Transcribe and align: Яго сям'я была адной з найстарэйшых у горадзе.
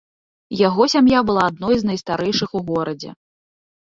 Яго 0.67 0.85
сям'я 0.93 1.19
была 1.27 1.43
адной 1.49 1.75
з 1.81 1.89
найстарэйшых 1.89 2.49
у 2.61 2.61
горадзе. 2.73 3.11